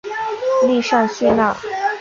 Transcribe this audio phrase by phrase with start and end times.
[0.63, 1.55] 利尚叙纳。